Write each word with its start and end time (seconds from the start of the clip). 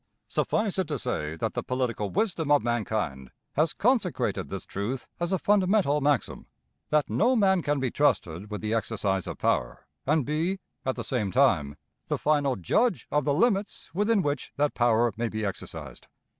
Suffice 0.27 0.79
it 0.79 0.87
to 0.87 0.97
say 0.97 1.35
that 1.35 1.53
the 1.53 1.61
political 1.61 2.09
wisdom 2.09 2.49
of 2.49 2.63
mankind 2.63 3.29
has 3.53 3.71
consecrated 3.71 4.49
this 4.49 4.65
truth 4.65 5.07
as 5.19 5.31
a 5.31 5.37
fundamental 5.37 6.01
maxim, 6.01 6.47
that 6.89 7.07
no 7.07 7.35
man 7.35 7.61
can 7.61 7.79
be 7.79 7.91
trusted 7.91 8.49
with 8.49 8.61
the 8.61 8.73
exercise 8.73 9.27
of 9.27 9.37
power 9.37 9.85
and 10.07 10.25
be, 10.25 10.57
at 10.87 10.95
the 10.95 11.03
same 11.03 11.29
time, 11.29 11.75
the 12.07 12.17
final 12.17 12.55
judge 12.55 13.05
of 13.11 13.25
the 13.25 13.33
limits 13.35 13.91
within 13.93 14.23
which 14.23 14.51
that 14.55 14.73
power 14.73 15.13
may 15.17 15.29
be 15.29 15.45
exercised. 15.45 16.07